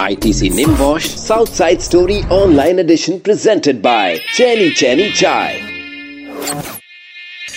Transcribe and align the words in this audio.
ITC 0.00 0.48
Nimwash 0.58 1.06
Southside 1.22 1.82
Story 1.82 2.20
Online 2.30 2.78
Edition 2.78 3.20
presented 3.20 3.82
by 3.82 4.18
Chenny 4.36 4.70
Chenny 4.80 5.08
Chai. 5.20 5.50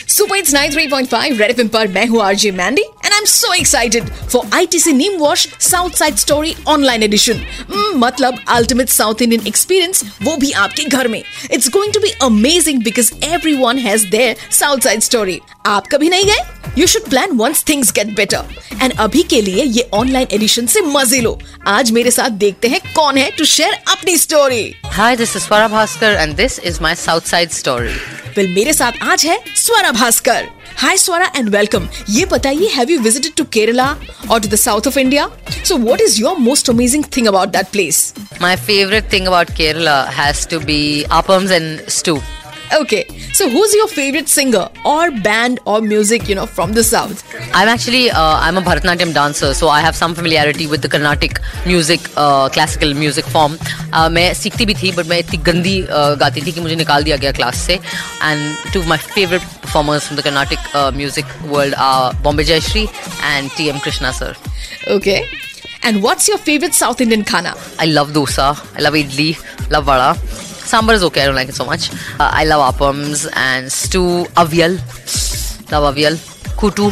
Super 0.08 0.38
it's 0.38 0.54
93.5 0.56 1.40
red 1.40 1.52
FM 1.52 1.68
पर 1.76 1.88
मैं 1.94 2.06
हूँ 2.08 2.22
RJ 2.24 2.52
Mandy 2.52 2.84
am 3.24 3.28
so 3.28 3.54
excited 3.54 4.10
for 4.32 4.50
ITC 4.54 4.92
neem 4.94 5.18
wash 5.18 5.48
south 5.62 5.92
side 5.98 6.16
story 6.18 6.54
online 6.68 7.04
edition 7.04 7.42
मतलब 7.98 8.40
ultimate 8.50 8.90
south 8.90 9.22
Indian 9.22 9.48
experience 9.48 10.04
वो 10.24 10.36
भी 10.38 10.52
आपके 10.64 10.84
घर 10.88 11.08
में 11.08 11.22
it's 11.52 11.70
going 11.70 11.94
to 11.94 12.00
be 12.00 12.10
amazing 12.24 12.84
because 12.84 13.12
everyone 13.26 13.78
has 13.80 14.06
their 14.08 14.36
south 14.52 14.80
side 14.84 15.02
story 15.02 15.40
आप 15.66 15.88
कभी 15.88 16.10
नहीं 16.10 16.26
गए 16.26 16.62
you 16.78 16.88
should 16.88 17.10
plan 17.10 17.38
once 17.38 17.64
things 17.70 17.92
get 17.92 18.16
better 18.16 18.56
and 18.82 18.94
अभी 19.00 19.24
के 19.24 19.42
लिए 19.42 19.64
ये 19.64 19.90
ऑनलाइन 19.94 20.28
एडिशन 20.34 20.66
से 20.68 20.82
मज़े 20.88 21.22
लो 21.22 21.38
आज 21.70 21.92
मेरे 21.92 22.12
साथ 22.12 22.40
देखते 22.46 22.68
हैं 22.68 22.82
कौन 22.94 23.18
है 23.18 23.30
टू 23.38 23.46
शेयर 23.48 23.74
अपनी 23.74 24.18
story 24.18 24.64
Hi, 24.93 25.17
this 25.17 25.35
is 25.37 25.47
Swara 25.47 25.69
Bhaskar 25.69 26.17
and 26.17 26.37
this 26.37 26.59
is 26.61 26.81
my 26.81 26.95
South 26.95 27.27
Side 27.27 27.53
story. 27.53 27.93
Well 28.37 28.49
मेरे 28.55 28.73
साथ 28.73 28.93
आज 29.03 29.25
है 29.27 29.39
Swara 29.57 29.91
Bhaskar 29.93 30.49
hi 30.79 30.97
Swara 30.99 31.31
and 31.37 31.49
welcome 31.51 31.89
ये 32.11 32.25
बताइए 32.33 32.69
have 32.75 32.91
you 32.91 32.99
visited 33.03 33.35
to 33.37 33.45
Kerala 33.53 33.87
और 34.31 34.41
to 34.41 34.49
the 34.49 34.55
south 34.55 34.87
of 34.87 34.97
India 34.99 35.29
so 35.65 35.77
what 35.77 36.01
is 36.01 36.21
your 36.21 36.37
most 36.39 36.71
amazing 36.71 37.05
thing 37.17 37.27
about 37.29 37.49
that 37.57 37.71
place 37.73 38.13
My 38.43 38.51
favorite 38.57 39.07
thing 39.13 39.25
about 39.29 39.49
Kerala 39.61 39.95
has 40.17 40.45
to 40.51 40.59
be 40.67 40.77
appams 41.21 41.55
and 41.55 41.81
stew. 41.91 42.19
Okay, 42.77 43.05
so 43.33 43.49
who's 43.49 43.75
your 43.75 43.89
favorite 43.89 44.29
singer 44.29 44.69
or 44.85 45.11
band 45.11 45.59
or 45.65 45.81
music, 45.81 46.29
you 46.29 46.35
know, 46.35 46.45
from 46.45 46.75
the 46.75 46.85
south? 46.85 47.23
I'm 47.55 47.67
actually 47.67 48.11
uh, 48.11 48.37
I'm 48.47 48.59
a 48.59 48.61
Bharatanatyam 48.61 49.15
dancer, 49.15 49.55
so 49.55 49.69
I 49.69 49.81
have 49.81 49.97
some 49.97 50.15
familiarity 50.15 50.67
with 50.67 50.83
the 50.83 50.89
Carnatic 50.89 51.41
music, 51.67 52.11
uh, 52.17 52.51
classical 52.51 52.93
music 52.93 53.25
form. 53.37 53.57
Uh, 53.93 54.09
मैं 54.11 54.33
सीखती 54.35 54.67
भी 54.67 54.75
थी 54.83 54.93
but 54.97 55.07
मैं 55.07 55.19
इतनी 55.19 55.39
गंदी 55.49 55.77
uh, 55.83 56.19
गाती 56.21 56.47
थी 56.47 56.53
कि 56.53 56.61
मुझे 56.61 56.77
निकाल 56.77 57.05
दिया 57.05 57.17
गया 57.17 57.33
क्लास 57.41 57.57
से 57.67 57.75
and 57.75 58.73
to 58.75 58.83
my 58.89 58.99
favourite 59.15 59.43
performers 59.65 60.07
from 60.07 60.21
the 60.21 60.25
Carnatic 60.25 60.77
music 60.97 61.35
world 61.55 61.75
are 61.89 62.15
Bombay 62.23 62.45
Jayashri 62.53 62.83
and 63.25 63.51
T 63.57 63.69
M 63.69 63.79
Krishna 63.85 64.13
sir 64.21 64.37
Okay. 64.89 65.29
And 65.83 66.03
what's 66.03 66.29
your 66.29 66.39
favorite 66.39 66.75
South 66.75 67.01
Indian 67.01 67.25
khana? 67.25 67.55
I 67.79 67.87
love 67.87 68.13
dosa. 68.13 68.47
I 68.77 68.81
love 68.81 68.95
idli. 68.95 69.31
Love 69.71 69.85
vada. 69.85 70.19
Sambar 70.64 70.94
is 70.96 71.04
okay. 71.04 71.22
I 71.22 71.26
don't 71.26 71.36
like 71.36 71.50
it 71.50 71.56
so 71.56 71.66
much. 71.66 71.92
Uh, 72.20 72.30
I 72.32 72.46
love 72.46 72.76
appams 72.76 73.30
and 73.36 73.72
stew. 73.72 74.26
Avial. 74.36 74.78
Love 75.72 75.96
avial. 75.96 76.16
Kootu. 76.58 76.92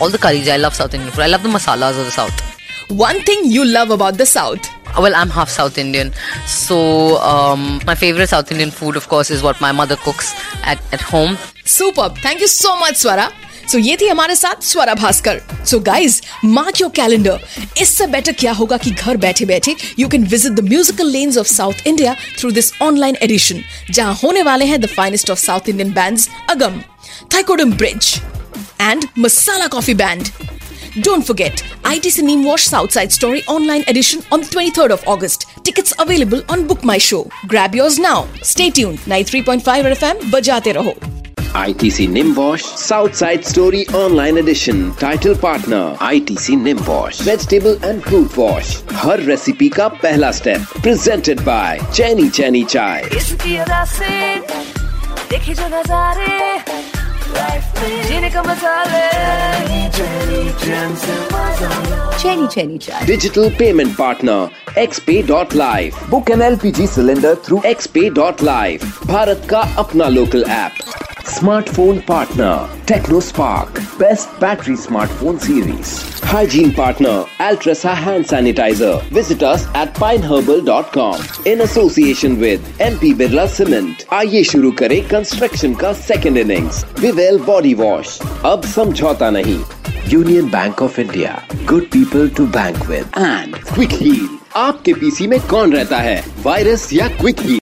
All 0.00 0.10
the 0.10 0.18
curries. 0.18 0.48
I 0.48 0.56
love 0.56 0.74
South 0.74 0.94
Indian 0.94 1.12
food. 1.12 1.22
I 1.22 1.28
love 1.28 1.42
the 1.42 1.48
masalas 1.48 1.98
of 1.98 2.04
the 2.04 2.10
South. 2.10 2.52
One 2.90 3.20
thing 3.22 3.44
you 3.44 3.64
love 3.64 3.90
about 3.90 4.18
the 4.18 4.26
south. 4.26 4.60
Well, 4.98 5.14
I'm 5.14 5.30
half 5.30 5.48
South 5.48 5.78
Indian, 5.78 6.12
so 6.44 7.16
um, 7.22 7.80
my 7.86 7.94
favorite 7.94 8.28
South 8.28 8.52
Indian 8.52 8.70
food, 8.70 8.94
of 8.94 9.08
course, 9.08 9.30
is 9.30 9.42
what 9.42 9.58
my 9.58 9.72
mother 9.72 9.96
cooks 9.96 10.34
at, 10.64 10.78
at 10.92 11.00
home. 11.00 11.38
Superb. 11.64 12.18
Thank 12.18 12.40
you 12.40 12.46
so 12.48 12.78
much, 12.78 12.96
Swara. 12.96 13.32
So 13.70 13.78
ये 13.78 13.96
थी 14.00 14.08
हमारे 14.08 14.34
साथ 14.36 14.62
Swara 14.64 14.94
Bhaskar 14.94 15.40
so 15.70 15.78
guys 15.80 16.20
mark 16.44 16.80
your 16.80 16.90
calendar 16.96 17.40
इससे 17.82 18.06
better 18.06 18.32
क्या 18.40 18.52
होगा 18.52 18.76
कि 18.76 18.90
घर 18.90 19.16
बैठे 19.16 19.44
बैठे 19.44 19.74
you 19.98 20.08
can 20.08 20.24
visit 20.26 20.52
the 20.52 20.68
musical 20.68 21.10
lens 21.10 21.38
of 21.38 21.48
south 21.48 21.86
India 21.86 22.14
through 22.38 22.50
this 22.50 22.72
online 22.82 23.16
edition 23.22 23.62
जहाँ 23.90 24.14
होने 24.22 24.42
वाले 24.42 24.64
हैं 24.64 24.80
the 24.80 24.86
finest 24.96 25.30
of 25.30 25.38
south 25.38 25.68
Indian 25.68 25.92
bands 25.92 26.28
Agam 26.50 26.80
Thaikkudam 27.34 27.72
bridge 27.74 28.14
and 28.80 29.06
Masala 29.18 29.66
coffee 29.66 29.94
band 29.94 30.28
Don't 30.94 31.24
forget, 31.24 31.60
ITC 31.84 32.22
Neem 32.22 32.44
Wash 32.44 32.64
Southside 32.64 33.12
Story 33.12 33.42
online 33.46 33.82
edition 33.88 34.20
on 34.30 34.40
the 34.40 34.46
23rd 34.46 34.90
of 34.90 35.06
August. 35.06 35.46
Tickets 35.64 35.94
available 35.98 36.42
on 36.50 36.66
Book 36.66 36.84
My 36.84 36.98
Show. 36.98 37.30
Grab 37.46 37.74
yours 37.74 37.98
now. 37.98 38.26
Stay 38.42 38.68
tuned. 38.70 38.98
93.5 39.08 39.90
FM 39.94 40.30
बजाते 40.30 40.72
रहो. 40.72 41.11
ITC 41.54 42.08
Nimwash 42.08 42.62
Southside 42.62 43.44
Story 43.44 43.86
Online 43.88 44.38
Edition 44.38 44.94
Title 44.94 45.34
Partner 45.34 45.96
ITC 46.00 46.56
Nimwash 46.56 47.20
Vegetable 47.20 47.76
and 47.84 48.02
Fruit 48.02 48.34
Wash 48.38 48.80
Her 49.02 49.18
Recipe 49.26 49.68
का 49.76 49.88
पहला 50.04 50.30
step 50.38 50.60
Presented 50.86 51.44
by 51.48 51.78
चैनी 51.92 52.28
चैनी 52.30 52.64
Chai. 52.64 53.02
देखे 55.30 55.54
जो 55.54 55.68
Chenny 62.22 62.46
Chenny 62.54 62.78
Chai. 62.78 63.04
Digital 63.06 63.50
payment 63.50 63.96
partner 63.96 64.48
xpay.live. 64.76 65.96
Book 66.10 66.30
an 66.30 66.40
LPG 66.40 66.86
cylinder 66.88 67.34
through 67.34 67.60
xpay.live. 67.72 68.84
Bharat 69.06 69.46
का 69.50 69.60
अपना 69.84 70.08
local 70.14 70.44
app. 70.58 70.81
Smartphone 71.24 72.04
partner 72.04 72.68
TechnoSpark. 72.86 73.98
Best 73.98 74.28
battery 74.40 74.74
smartphone 74.74 75.40
series. 75.40 76.02
Hygiene 76.22 76.72
partner 76.72 77.24
Altresa 77.38 77.94
hand 77.94 78.24
sanitizer. 78.24 79.00
Visit 79.10 79.42
us 79.42 79.66
at 79.74 79.94
pineherbal.com 79.94 81.22
in 81.46 81.60
association 81.60 82.38
with 82.40 82.60
MP 82.80 83.12
Birla 83.14 83.46
Cement. 83.48 84.04
आइए 84.12 84.42
शुरू 84.44 84.70
करें 84.82 85.00
construction 85.08 85.74
का 85.82 85.92
second 86.02 86.38
innings 86.38 86.84
Vivel 87.00 87.38
body 87.46 87.74
wash 87.82 88.18
अब 88.46 88.64
समझौता 88.74 89.30
नहीं 89.38 89.58
Union 90.12 90.50
Bank 90.50 90.82
of 90.82 91.00
India 91.00 91.40
good 91.68 91.86
people 91.92 92.28
to 92.36 92.46
bank 92.58 92.84
with 92.88 93.18
and 93.18 93.56
Quick 93.74 93.92
Heal 94.02 94.28
आपके 94.66 94.94
PC 94.94 95.26
में 95.26 95.40
कौन 95.50 95.72
रहता 95.72 95.98
है 96.10 96.22
वायरस 96.44 96.92
या 96.92 97.08
क्विक 97.20 97.40
हील 97.40 97.60